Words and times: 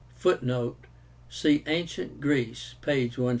(Footnote: 0.15 0.77
See 1.29 1.63
Ancient 1.67 2.19
Greece, 2.19 2.73
page 2.81 3.19
145.) 3.19 3.29